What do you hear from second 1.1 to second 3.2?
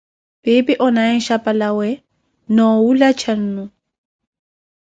nxhapa lawe noowula